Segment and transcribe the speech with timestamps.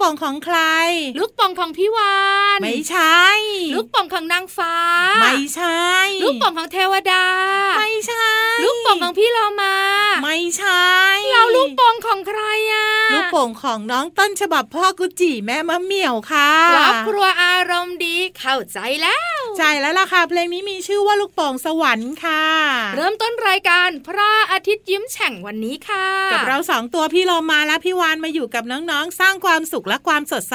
[0.00, 0.58] ป่องของใคร
[1.18, 2.16] ลูกป่องของพี่วา
[2.56, 3.22] นไม่ใช่
[3.74, 4.74] ลูกป่องของนางฟ้า
[5.20, 5.82] ไม่ใช่
[6.22, 7.24] ลูกป่องของเทวดา
[7.78, 8.28] ไม่ใช่
[8.64, 9.74] ลูกป่องของพี่เรามา
[10.22, 10.88] ไม่ใช่
[11.32, 12.40] เราลูกป่องของใคร
[12.72, 22.44] อะลูกโป่งของน้องต้นฉบับพ่อกุจิแม่มะเหมี่ยวค่ะครอบครัวอารมณ์ดีเข้าใจแล้ว ใช่แล้วล่ะค่ะ เพลงนี้มีชื่อว่าลูกโป่งสวรรค์ค่ะ
[22.96, 30.54] เริ่มต้นรายการพระอาทิตย์ยิ้มแฉ่งวันนี้ค่ะ กับเราสองตัวพี่เรามาและพี่วานมาอยู่กับน้องๆ สร้างความสุขและความสดใส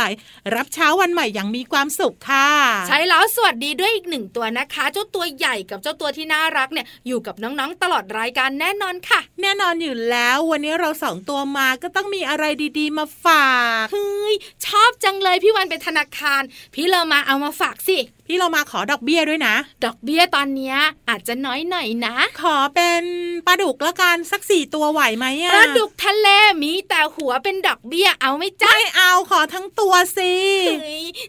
[0.55, 2.52] รับเช้าวันใหม่อย่างมีความสุขค่ะ
[2.87, 12.45] ใช่แล้วสวัสดีด้วยอีกหนึ่งตัวนะคะ เจ้าตัวใหญ่กับเจ้าตัวที่น่ารักเนี่ยอยู่กับน้องๆ ตลอดรายการแน่นอนค่ะ แน่นอนอยู่แล้ววันนี้เราสองตัวมาก็ต้องมีอะไร
[12.79, 13.53] ดีๆ มาฝา
[13.83, 14.35] กเฮ้ย
[14.65, 16.41] ชอบจังเลยพี่วันเป็นธนาคาร
[16.73, 17.97] พี่เรามาเอามาฝากสิ
[18.27, 19.55] พี่เรามาขอดอกเบี้ยด้วยนะ
[19.85, 20.75] ดอกเบี้ยตอนเนี้ย
[21.09, 23.03] อาจจะน้อยหน่อยนะ ขอเป็น
[23.47, 26.27] ปลาดุกละกันสักสี่ตัวไหวไหมอะปลาดุกทะเล
[26.63, 30.33] มีแต่หัวเป็นดอกเบี้ยเอาไหม่จ้าไม่เอาขอทั้งตัวสิ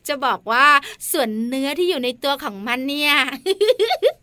[0.09, 0.67] จะบอกว่า
[1.13, 3.13] ส่วนเนื้อที่อยู่ในตัวของมันเนี่ย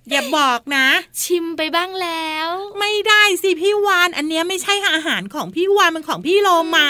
[0.09, 0.87] อย่าบอกนะ
[1.21, 2.49] ชิมไปบ้างแล้ว
[2.79, 6.89] ไม่ได้สิพี่วาน อันเนี้ยไม่ใช่อาหารของพี่วานมันของพี่โลมา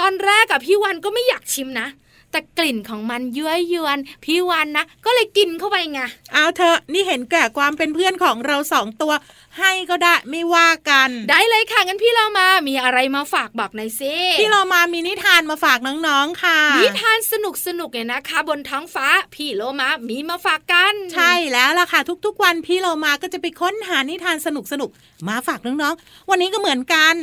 [0.00, 1.88] ตอนแรกกับพี่วันก็ไม่อยากชิมนะ
[2.30, 6.00] แต่กลิ่นของมันยั่วยวนพี่วันนะก็เลยกินเข้าไปไง
[6.32, 9.12] เอาเถอะนี่เห็นแก่ความเป็นเพื่อนของเราสองตัว
[9.58, 24.48] ให้ก็ได้ไม่ว่ากัน ได้เลยค่ะงั้นพี่เรามามีอะไรมาฝากบอกหน่อยสิพี่โลมามีนิทานมาฝากน้องๆค่ะ นิทานสนุกสนุกเนี่ยนะคะ บนท้องฟ้าพี่โลมามีมาฝากกัน ใช่แล้วล่ะค่ะ ทุกๆ วันพี่โลมาก็จะไปค้นหานิทานส
[24.80, 27.14] นุกๆมาฝากน้องๆวันนี้ก็เหมือนกัน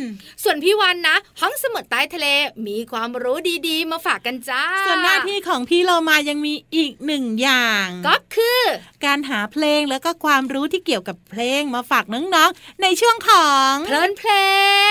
[0.43, 2.27] ส่วนพี่วันนะห้องสมุดใต้ทะเล
[2.67, 3.37] มีความรู้
[3.67, 8.61] ดีๆ มาฝากกันจ้า ส่วนหน้าที่ของพี่โลมายังมีอีกหนึ่งอย่าง ก็คือ
[9.05, 14.31] การหาเพลงแล้วก็ความรู้ที่เกี่ยวกับเพลงมาฝากน้องๆ ในช่วงของเพลินเพล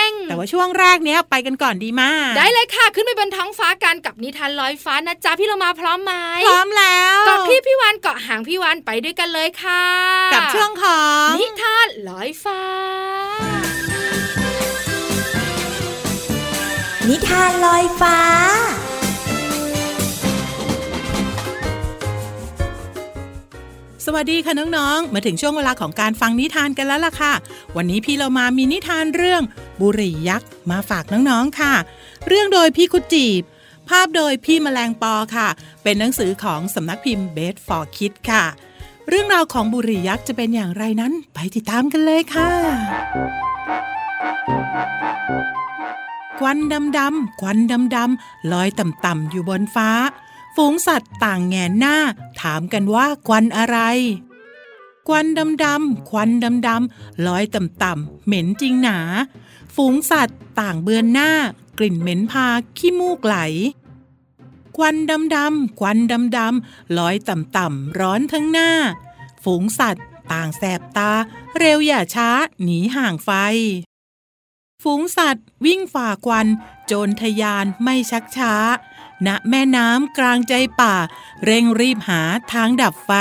[0.07, 6.13] ง แต่ว่าช่วงแรกเนี้ยไปกันก่อนดีมาก ได้เลยค่ะ ขึ้นไปบนท้องฟ้ากันกับนิทานลอยฟ้านะจ๊ะพี่เรามาพร้อมไหม
[6.47, 9.83] พร้อมแล้วเกาะพี่พี่วันเกาะหางพี่วันไปด้วยกันเลยค่ะ
[10.33, 12.61] กับช่วงของนิทานลอยฟ้า
[17.09, 18.17] นิทานลอยฟ้า
[24.05, 27.33] สวัสดีค่ะน้องๆ มาถึงช่วงเวลาของการฟังนิทานกันแล้วล่ะค่ะ
[27.75, 29.41] วันนี้พี่เรามามีนิทานเรื่อง
[29.81, 31.73] บุรียักษ์มาฝากน้องๆค่ะ
[32.27, 33.43] เรื่องโดยพี่กุจีบ
[33.89, 35.47] ภาพโดยพี่แมลงปอค่ะ
[35.83, 38.43] เป็นหนังสือของสำนักพิมพ์ Best for Kids ค่ะ
[39.07, 42.49] เรื่องราวของบุรียักษ์จะเป็นอย่างไรนั้น ไปติดตามกันเลยค่ะ
[46.39, 49.89] ควันดำดำๆควันดำดำๆลอยต่ำๆอยู่บนฟ้า
[50.63, 51.97] ฝูงสัตว์ต่างแงนหน้า
[52.41, 53.77] ถามกันว่าควันอะไร
[55.07, 58.99] ควันดำดำๆควันดำดำๆลอยต่ำๆเหม็นจริงหนา
[59.75, 61.31] ฝูงสัตว์ต่างเบือนหน้า
[61.77, 62.47] กลิ่นเหม็นพา
[62.77, 63.37] ขี้มูกไหล
[64.77, 68.69] ควันดำดำๆควันดำดำๆลอยต่ำๆร้อนทั้งหน้า
[69.43, 71.11] ฝูงสัตว์ต่างแสบตา
[71.57, 72.29] เร็วอย่าช้า
[72.63, 73.29] หนีห่างไฟ
[74.83, 76.47] ฝูงสัตว์ วิ่งฝ่าควัน
[76.85, 78.53] โจรทยานไม่ชักช้า
[79.25, 80.95] ณแม่น้ำกลางใจป่า
[81.45, 82.21] เร่งรีบหา
[82.53, 83.11] ทางดับไฟ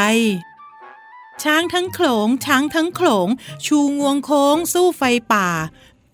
[1.43, 3.29] ช้างทั้งโขลงช้างทั้งโขลง
[3.67, 5.03] ชูงวงโค้งสู้ไฟ
[5.33, 5.49] ป่า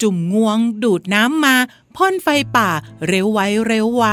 [0.02, 1.56] จุ่มงวงดูดน้ำมา
[1.96, 2.69] พ่นไฟป่า
[3.06, 4.05] เร็วไวเร็วไว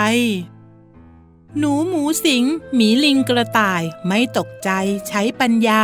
[1.58, 2.44] หนูหมูสิง
[2.76, 4.70] หมีลิงกระต่ายไม่ตกใจ
[5.08, 5.84] ใช้ปัญญา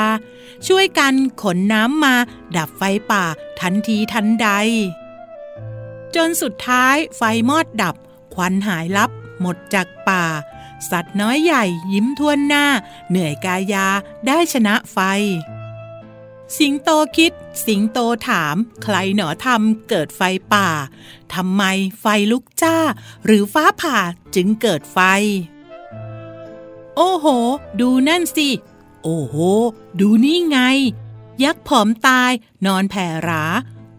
[0.67, 2.15] ช่วยกันขนน้ำมา
[2.55, 3.23] ดับไฟป่า
[3.59, 4.49] ทันทีทันใด
[6.15, 7.95] จนสุดท้ายไฟมอดดับ
[8.33, 9.11] ควันหายลับ
[9.41, 10.25] หมดจากป่า
[10.89, 11.63] สัตว์น้อยใหญ่
[11.93, 12.65] ยิ้มทวนหน้า
[13.09, 13.87] เหนื่อยกายา
[14.27, 14.99] ได้ชนะไฟ
[16.57, 17.33] สิงโตคิด
[17.65, 20.21] สิงโตถาม ใครหนอทำเกิดไฟ
[20.53, 20.69] ป่า
[21.33, 21.63] ทำไม
[22.01, 22.77] ไฟลุกจ้า
[23.25, 23.97] หรือฟ้าผ่า
[24.35, 24.99] จึงเกิดไฟ
[26.95, 27.25] โอ้โห
[27.81, 28.49] ดูนั่นสิ
[29.03, 29.35] โอ้โห
[29.99, 30.59] ดูนี่ไง
[31.43, 32.31] ยักษ์ผอมตาย
[32.65, 33.43] นอนแผ่รา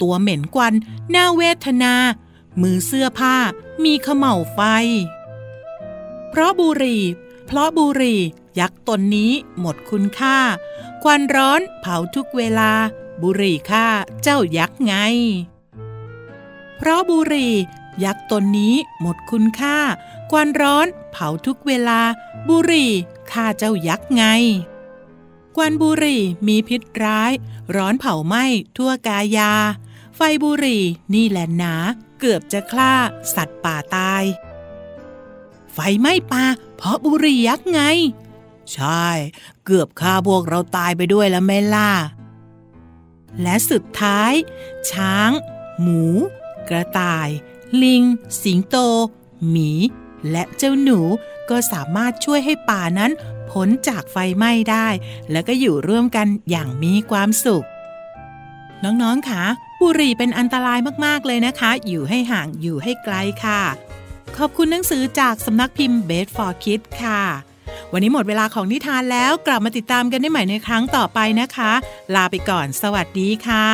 [0.00, 0.74] ตัวเหม็นควัน
[1.10, 1.94] หน่าเวทนา
[2.62, 3.36] มือเสื้อผ้า
[3.84, 4.60] มีขม่าไฟ
[6.30, 7.02] เพราะบุหรี่
[7.46, 8.20] เพราะบุหรี่
[8.60, 10.38] ยักษ์ตนนี้หมดคุณค่า
[11.02, 12.72] ควันร้อนเผาทุกเวลา
[13.22, 13.86] บุหรี่ฆ่า
[14.22, 14.94] เจ้ายักษ์ไง
[16.76, 17.54] เพราะบุหรี่
[18.04, 19.78] ยักษ์ตนนี้หมดคุณค่า
[20.30, 22.00] ควันร้อนเผาทุกเวลา
[22.48, 22.90] บุหรี่
[23.32, 24.24] ฆ่าเจ้ายักษ์ไง
[25.56, 27.32] ควันบุหรี่มีพิษร้าย
[27.76, 28.44] ร้อนเผาไหม้
[28.76, 29.52] ทั่วกายา
[30.20, 30.84] ไฟบุหรี่
[31.14, 31.74] นี่แหละหนา
[32.20, 32.92] เกือบจะฆ่า
[33.34, 34.24] สัตว์ป่าตาย
[35.72, 36.44] ไฟไหม้ป่า
[36.76, 37.80] เพราะบุหรี่ยักษ์ไง
[38.72, 39.06] ใช่
[39.64, 41.92] เกือบฆ่าพวกเราตายไปด้วยแล้วแม่ล่ะ
[43.42, 44.32] และสุดท้าย
[44.90, 45.30] ช้าง
[45.80, 46.04] หมู
[46.68, 47.28] กระต่าย
[47.82, 48.02] ลิง
[48.42, 48.76] สิงโต
[49.48, 49.70] หมี
[50.30, 51.00] และเจ้าหนู
[51.50, 53.12] ก็สามารถช่วยให้ป่านั้น
[53.50, 54.88] พ้นจากไฟไหม้ได้
[55.30, 57.64] แล้วก็อยู่ร่วมกันอย่างมีความสุข
[58.84, 59.44] น้องๆค่ะ
[59.80, 63.62] บุหรี่เป็นอันตรายมากๆเลยนะคะ อยู่ให้ห่างอยู่ให้ไกลค่ะ
[64.36, 67.22] ขอบคุณหนังสือจากสำนักพิมพ์ Best for คิดค่ะ
[67.92, 71.72] วันนี้หมดเวลาของนิทานแล้วกลับมาติดตามกันได้ใหม่ในครั้งต่อไปนะคะ
[72.14, 73.68] ลาไปก่อน สวัสดีค่ะ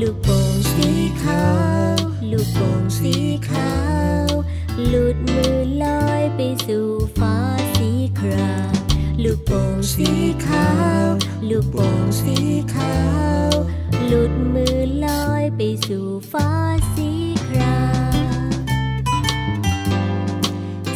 [0.00, 0.90] ลูกโป่งสี
[1.22, 1.44] ขา
[1.92, 1.94] ว
[2.32, 3.14] ลูกโป่งสี
[3.48, 3.72] ขา
[4.26, 4.28] ว
[4.86, 6.88] หลุดมือลอยไปสู่
[7.18, 7.36] ฟ้า
[7.76, 8.74] สีคราม
[9.22, 10.10] ลูกโป่งสี
[10.46, 10.68] ขา
[11.06, 11.08] ว
[11.48, 12.36] ลูกโป่งสี
[12.74, 12.98] ขา
[13.48, 13.50] ว
[14.06, 16.50] หลุดมือลอยไปสู่ฟ้า
[16.94, 17.10] สี
[17.48, 17.80] ครา
[18.48, 18.52] ม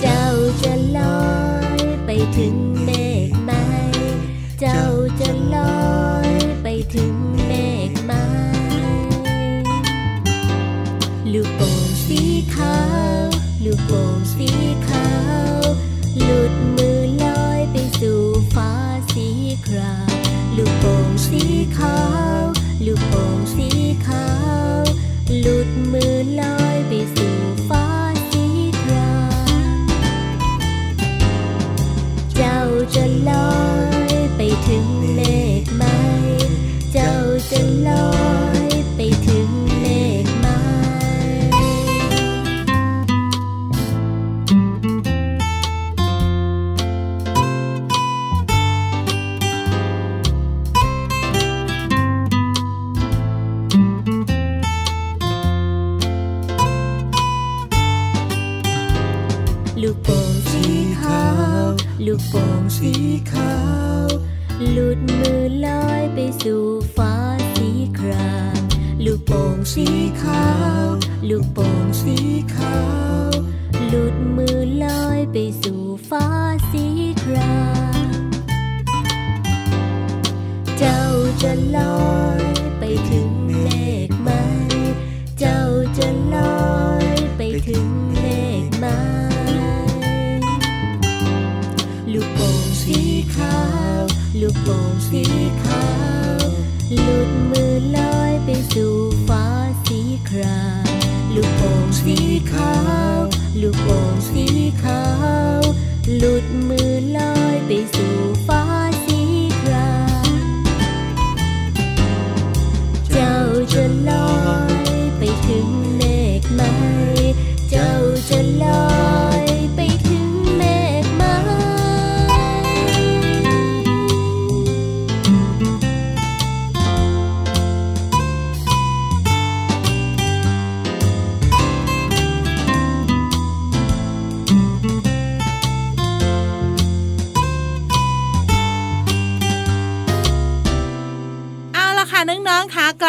[0.01, 0.25] เจ้า
[0.63, 1.33] จะลอ
[1.77, 2.55] ยไปถึง
[2.85, 2.91] เม
[3.29, 3.53] ฆไหม
[4.61, 4.83] เจ้า
[5.21, 5.71] จะลอ
[6.11, 6.12] ย
[21.35, 21.47] สี
[21.79, 21.99] ขา
[22.43, 22.45] ว
[22.87, 23.69] ลูกโป่งสี
[24.07, 24.29] ขา
[24.81, 24.83] ว
[25.41, 26.62] หลุดมือลอย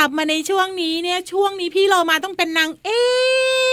[0.04, 2.90] ลับมาในช่วงนี้เนี่ยช่วงนี้พี่เรามาต้องเป็นนางเอ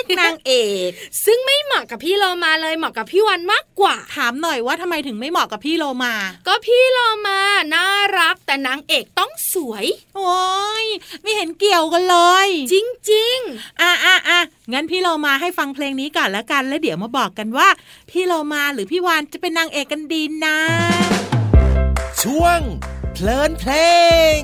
[0.00, 0.52] กนางเอ
[0.88, 0.90] ก
[1.24, 6.14] ซึ่งไม่เหมาะกับพี่โลมาเลยเหมาะกับพี่วันมากกว่า ถามหน่อยว่าทำไมถึงไม่เหมาะกับพี่โลมา
[6.46, 7.40] ก็พี่โลมา
[7.74, 7.86] น่า
[8.18, 10.40] รักแต่นางเอกต้องสวย โอ้
[10.84, 10.86] ย
[11.22, 12.74] ไม่เห็นเกี่ยวกันเลย จ
[13.12, 13.38] ริง
[13.80, 14.40] อะอะอะ
[14.72, 17.68] งั้นพี่เรามาให้ฟังเพลงนี้ก่อนแล้วกันแล้วเดี๋ยวมาบอกกันว่า
[18.10, 20.58] พี่เรามาหรือพี่วานจะเป็นนางเอกกันดีนะ
[22.22, 22.60] ช่วง
[23.12, 23.72] เพลินเพล
[24.40, 24.42] ง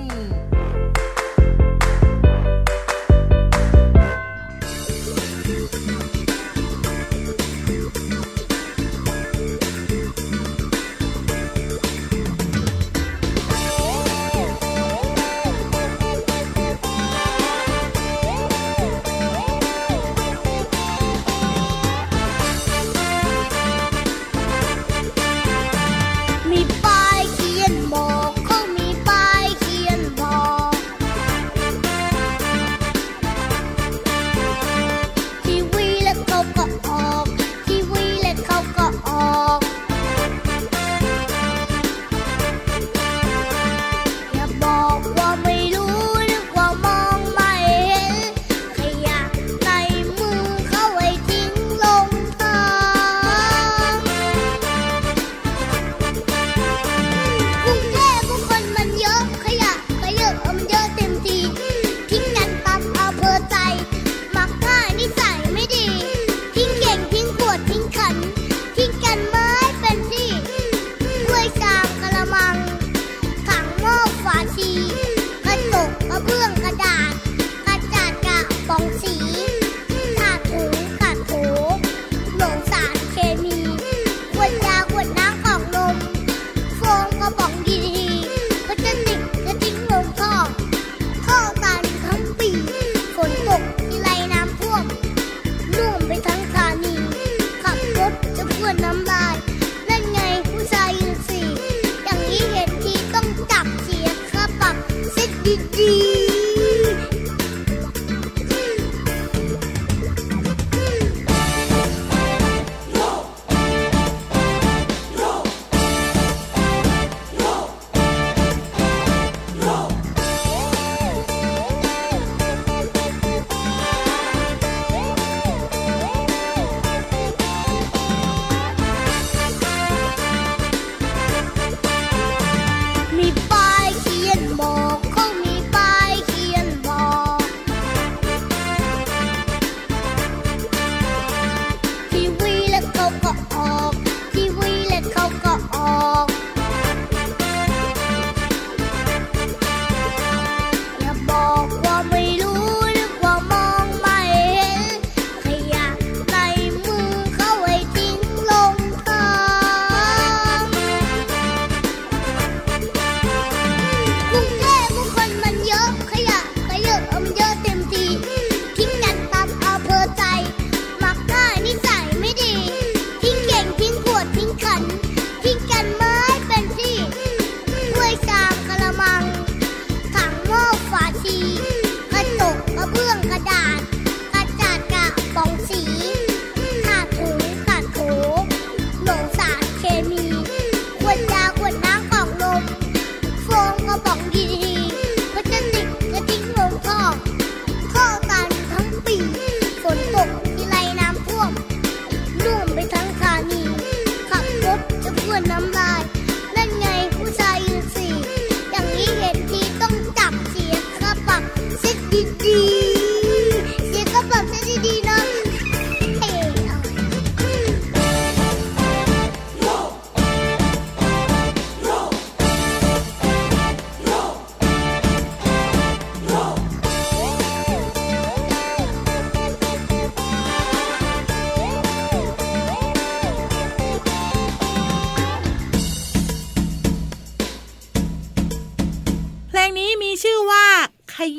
[174.32, 175.05] Pinkerton.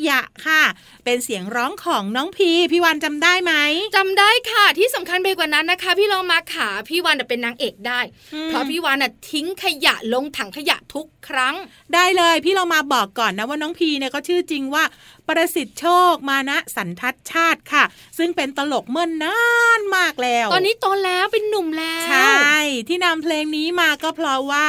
[0.09, 0.63] ยะค่ะ
[1.05, 3.53] เป็นเสียงร้องของน้องพีพี่วันจำได้ไหม
[3.95, 7.99] จำได้ค่ะ ที่สำคัญไปกว่านั้นนะคะ พี่ลองมาขาพี่วันน่ะเป็นนางเอกได้
[8.33, 11.55] อืมเพราะพี่วันน่ะทิ้งขยะลงถังขยะทุกครั้ง
[11.93, 14.83] ได้เลยพี่เรามาบอกก่อนนะว่าน้องพีเนี่ยก็ชื่อจริงว่า
[15.27, 17.83] ประสิทธิ์โชคมานะสันทัศชาติค่ะ
[18.17, 19.39] ซึ่งเป็นตลกเมื่อนนา
[19.79, 22.55] นมากแล้ว ตอนนี้โตแล้วเป็นหนุ่มแล้ว ใช่
[22.87, 24.65] ที่นำเพลงนี้มาก็เพราะว่า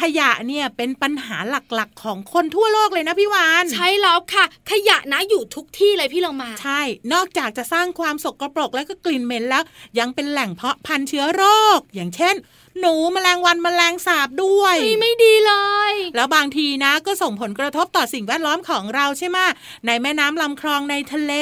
[0.00, 6.80] ขยะเนี่ยเป็นปัญหาหลักๆ ของคนทั่วโลกเลยนะพี่วาน ใช่แล้วค่ะ ขยะนะอยู่ทุกที่เลยพี่ลองมา ใช่
[7.12, 9.62] นอกจากจะสร้างความสกปรกและก็กลิ่นเหม็นแล้ว
[9.98, 11.42] ยังเป็นแหล่งเพาะพันธุ์เชื้อโร
[11.76, 12.36] ค อย่างเช่น
[12.80, 15.52] หนูแมลงวันแมลงสาบด้วยไม่ไม่ดีเล
[15.90, 19.38] ย แล้วบางทีนะก็ส่งผลกระทบต่อสิ่งแวดล้อมของเราใช่ไหม
[19.86, 21.32] ในแม่น้ำลำคลองในทะเล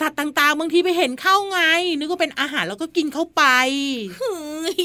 [0.00, 1.60] สัตว์ต่างๆ บางทีไปเห็นเข้าไง
[1.98, 3.42] นึกว่าเป็นอาหารแล้วก็กินเข้าไป
[4.16, 4.36] เฮ้
[4.74, 4.82] ย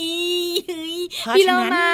[0.67, 1.89] เฮ้ยเพราะพี่ฉะนั้เรานมา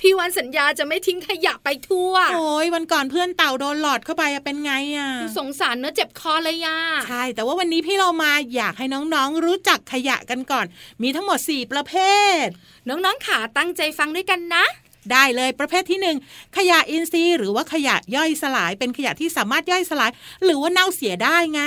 [0.00, 10.66] พี่วันสัญญาจะไม่ทิ้งขยะไปทั่ว โอ้ยวันก่อนเพื่อนเต่าโดนหลอดเข้าไปอะเป็นไงอะสงสารเนื้อะเจ็บคอเลยย่าใช่แต่ว่าวันนี้พี่เรามาอยากให้น้องๆ รู้จักขยะกันก่อน
[11.02, 11.94] มีทั้งหมด 4 ประเภ
[12.42, 12.44] ท
[12.88, 14.64] น้องๆขาตั้งใจฟังด้วยกันนะ
[15.12, 16.16] ได้เลยประเภทที่หนึ่ง
[16.56, 20.10] ขยะอินทรีย์หรือว่าขยะย่อยสลาย เป็นขยะที่สามารถย่อยสลาย
[20.44, 21.62] หรือว่าเน่าเสียได้ไง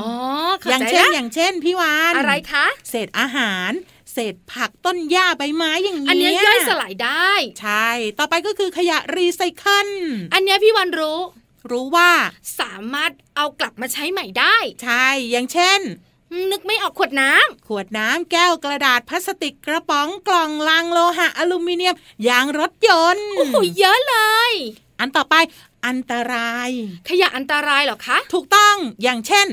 [0.00, 0.12] อ๋อ
[0.60, 3.70] เข้าอย่างใจเช่นแล้วอย่างเช่นพี่วานอะไรคะ เศษอาหาร
[4.12, 9.88] เศษผักต้นหญ้าใบไม้อย่างอันเงี้เนี้ยย่อยสลายได้ ใช่ ต่อไปก็คือขยะรีไซเคิล
[10.34, 11.20] อันเนี้ยพี่วันรู้
[11.70, 12.10] รู้ว่า
[12.60, 15.80] สามารถเอากลับมาใช้ใหม่ได้ ใช่ อย่างเช่น
[16.30, 21.94] อืมนึกไม่ออกขวดน้ำขวดน้ำแก้วกระดาษพลาสติกกระป๋องกล่องลังโลหะอลูมิเนียม
[22.28, 24.16] ยางรถยนต์โอ้โหเยอะเล
[24.50, 24.52] ย
[25.00, 25.34] อันต่อไป
[25.86, 26.70] อันตราย
[27.08, 29.46] ขยะอันตรายเหรอคะ ถูกต้องอย่างเช่น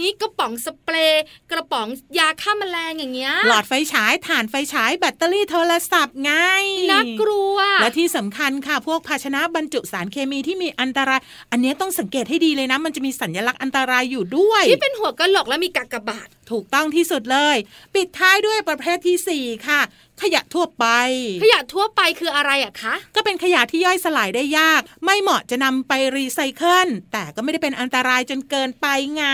[0.00, 6.32] นี่กระป๋องสเปรย์กระป๋องยาฆ่าแมลงอย่างเงี้ย หลอดไฟฉายถ่านไฟฉายแบตเตอรี่โทรศัพท์ไง
[6.90, 17.56] น่ากลัว และที่สำคัญค่ะพวกภาชนะบรรจุสารเคมีที่มีอันตราย อันนี้ต้องสังเกตให้ดีเลยนะ มันจะมีสัญลักษณ์อันตรายอยู่ด้วย ที่เป็นหัวกะโหลกแล้วมีกากบาทถูกต้องที่สุดเลย
[17.94, 19.80] ปิดท้ายด้วยประเภทที่ 4 ค่ะ
[20.22, 20.86] ขยะทั่วไป
[21.42, 29.24] ขยะทั่วไปคืออะไรอะคะ ก็เป็นขยะที่ย่อยสลายได้ยาก ไม่เหมาะจะนำไปรีไซเคิลแต่ก็ไม่ได้เป็นอันตรายจนเกินไปไง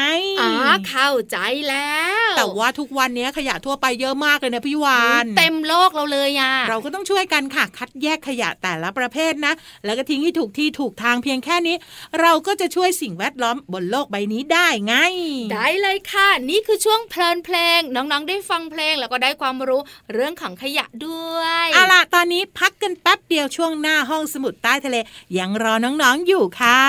[0.40, 0.50] อ๋อ
[0.88, 1.36] เข้าใจ
[1.68, 9.52] แล้ว แต่ว่าทุกวันนี้ขยะทั่วไปเยอะมากเลยนะพี่วานเต็มโลกเราเลยอะเราก็ต้องช่วยกันค่ะ คัดแยกขยะแต่ละประเภทนะ
[9.84, 11.76] แล้วก็ทิ้งให้ถูกที่ถูกทางเพียงแค่นี้
[12.20, 14.94] เราก็จะช่วยสิ่งแวดล้อมบนโลกใบนี้ได้ไง
[15.52, 19.80] ได้เลยค่ะ นี่คือช่วงเพลินเพลงน้องๆได้ฟังเพลงแล้วก็ได้ความรู้
[20.14, 20.69] เรื่องของขยะ
[21.06, 24.96] ด้วยเอาล่ะตอนนี้พักกันแป๊บเดียวช่วงหน้าห้องสมุดใต้ทะเล
[25.38, 26.80] ยังรอน้องๆอยู่ค่ะ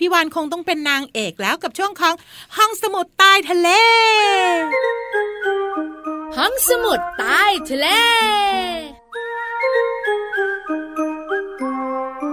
[0.00, 2.14] พี่วานคงต้องเป็นนางเอกแล้วกับช่วงของ
[2.56, 3.68] ห้องสมุดใต้ทะเล
[6.36, 7.86] ห้องสมุดใต้ทะเล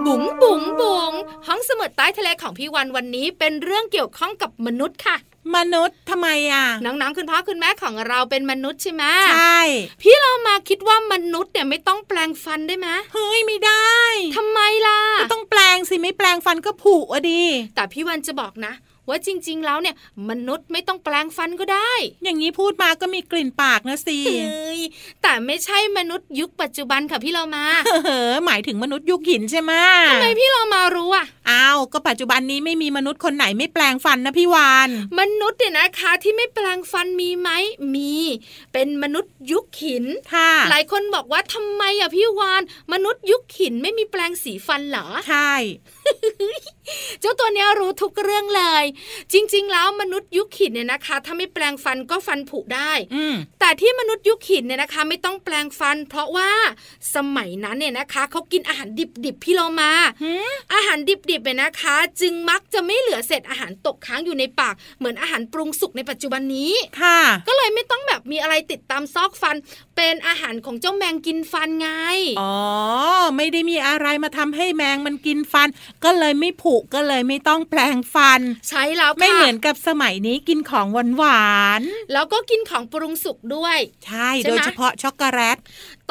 [0.06, 1.12] บุ๋งบุ๋งบุ๋ง
[1.46, 5.16] ห้องสมุดใต้ทะเลของพี่วันวันนี้เป็นเรื่องเกี่ยวข้องกับมนุษย์ค่ะ
[5.56, 9.60] มนุษย์ทำไมอะน้องๆคุณพ่อคุณแม่ของเราเป็นมนุษย์ใช่ไหมใช่
[10.02, 13.96] พี่เรามาคิดว่ามนุษย์เนี่ยไม่ต้องแปลงฟันได้ไหมเฮ้ยไม่ได้
[14.36, 17.42] ทำไมล่ะก็ต้องแปลงสิไม่แปลงฟันก็ผุอะดิ
[17.74, 18.72] แต่พี่วันจะบอกนะ
[19.08, 19.94] ว่าจริง ๆ แล้วเนี่ย
[20.28, 21.92] มนุษย์ไม่ต้องแปลงฟันก็ได้
[22.24, 24.80] อย่างนี้พูดมาก็มีกลิ่นปากนะสิเฮ้ย
[25.22, 27.64] แต่ไม่ใช่มนุษย์ยุคปัจจุบันค่ะพี่เรามา
[28.06, 29.72] เออหมายถึงมนุษย์ยุคหินใช่ไหม
[30.10, 34.88] ทำไมพี่เรามารู้อะอ้าวก็ปัจจุบันนี้ไม่มีมนุษย์คนไหนไม่แปลงฟันนะพี่วาน
[35.18, 37.50] มนุษย์เนี่ยนะคะ ที่ไม่แปลงฟันมีไหม
[37.94, 38.14] มี
[38.72, 42.62] เป็นมนุษย์ยุคหินค่ะ หลายคนบอกว่าทำไมอะพี่วาน
[42.92, 45.52] มนุษย์ยุคหินไม่มีแปลงสีฟันเหรอใช่
[47.20, 48.84] เจ้าตัวเนี้ยรู้ทุกเรื่องเลย
[49.32, 56.50] จริง ๆ แล้วมนุษย์ยุคหินเนี่ยนะคะ ถ้าไม่แปลงฟันก็ฟันผุได้อืมแต่ที่มนุษย์ยุคหินเนี่ยนะคะ ไม่ต้องแปลงฟัน เพราะว่า
[57.14, 58.88] สมัยนั้นเนี่ยนะคะเขากินอาหาร
[59.24, 59.90] ดิบๆพี่เรามา
[60.22, 60.98] หืมอาหาร
[61.30, 69.56] ดิบๆเนี่ยนะคะ จึงมักจะไม่เหลือเศษอาหารตกค้างอยู่ในปากเหมือนอาหารปรุงสุกในปัจจุบันนี้ค่ะ ก็เลยไม่ต้องแบบมีอะไรติดตามซอกฟัน
[69.96, 71.88] เป็นอาหารของเจ้าแมงกินฟันไง
[72.40, 72.54] อ๋อ
[73.36, 75.68] ไม่ได้มีอะไรมาทำให้แมงมันกินฟัน
[76.04, 85.58] ก็เลยไม่ผุก็เลยไม่ต้องแปลงฟัน ใช้แล้วค่ะไม่เหมือนกับสมัยนี้กินของหวานหวานๆแล้วก็กินของปรุงสุกด้วย ใช่ใช่ไหมโดยเฉพาะช็อกโกแลต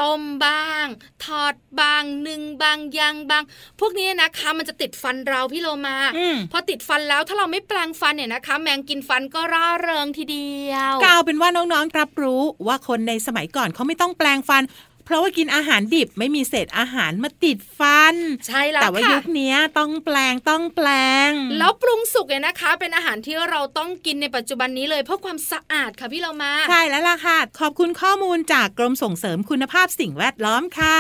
[0.02, 0.86] ต้มบ้าง
[1.26, 3.44] ทอดบางนึ่งบางย่างบาง
[3.80, 14.64] พวกนี้นะคะมันจะติดฟันเราพี่โลมาอืมพอติดฟันแล้วถ้าเราไม่แปลงฟันเนี่ยนะคะ แมงกินฟันก็ร่าเริงทีเดียวก็เอาเป็นว่าน้องๆรับรู้ว่าคนในสมัยก่อนเขาไม่ต้องแปลงฟัน
[15.06, 18.16] เพราะว่ากินอาหารดิบไม่มีเศษอาหารมาติดฟัน
[18.48, 20.88] ใช่แล้วแต่ว่าค่ะยุคเนี้ยต้องแปลงต้องแปล
[21.30, 31.00] ง แล้วปรุงสุกเนี่ยนะคะ เป็นอาหารที่เราต้องกินในปัจจุบันนี้เลยเพื่อความสะอาดค่ะพี่เรามาใช่แล้วล่ะค่ะ ขอบคุณข้อมูลจากกรมส่งเสริมคุณภาพสิ่งแวดล้อมค่ะ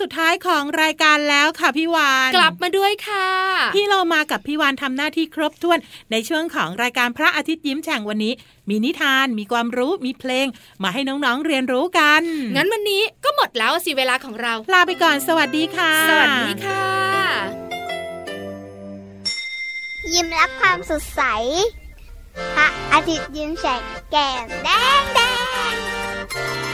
[0.00, 3.28] สุดท้ายของรายการแล้วค่ะพี่วานกลับมาด้วยค่ะ
[3.74, 5.78] พี่เรามากับพี่วานทำหน้าที่ครบถ้วน
[6.10, 8.32] ในช่วงของรายการพระอาทิตย์ยิ้มแฉ่งวันนี้
[8.68, 10.46] มีนิทานมีความรู้มีเพลง
[10.82, 12.22] มาให้น้องๆเรียนรู้กัน
[12.56, 16.86] งั้นวันนี้ก็หมดแล้วสิเวลาของเรา ลาไปก่อนสวัสดีค่ะ สวัสดีค่ะ
[20.12, 21.22] ยิ้มรับความสดใส
[22.54, 24.68] พระอาทิตย์ยิ้มแฉกแก้มแด
[25.00, 25.20] งแด
[25.72, 26.69] ง